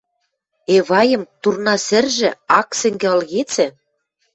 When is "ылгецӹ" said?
3.15-3.67